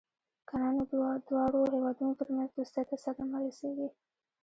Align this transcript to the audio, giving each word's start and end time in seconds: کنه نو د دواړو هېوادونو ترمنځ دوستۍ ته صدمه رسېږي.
کنه 0.47 0.69
نو 0.75 0.83
د 0.91 0.93
دواړو 1.27 1.59
هېوادونو 1.73 2.17
ترمنځ 2.19 2.49
دوستۍ 2.55 2.83
ته 2.89 2.95
صدمه 3.03 3.37
رسېږي. 3.45 3.89